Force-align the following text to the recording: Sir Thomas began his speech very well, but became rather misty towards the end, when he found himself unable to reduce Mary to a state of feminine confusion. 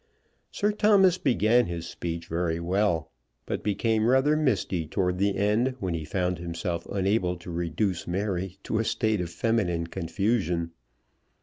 Sir 0.49 0.71
Thomas 0.71 1.19
began 1.19 1.67
his 1.67 1.85
speech 1.87 2.25
very 2.25 2.59
well, 2.59 3.11
but 3.45 3.61
became 3.61 4.07
rather 4.07 4.35
misty 4.35 4.87
towards 4.87 5.19
the 5.19 5.37
end, 5.37 5.75
when 5.79 5.93
he 5.93 6.05
found 6.05 6.39
himself 6.39 6.87
unable 6.87 7.37
to 7.37 7.51
reduce 7.51 8.07
Mary 8.07 8.57
to 8.63 8.79
a 8.79 8.83
state 8.83 9.21
of 9.21 9.29
feminine 9.29 9.85
confusion. 9.85 10.71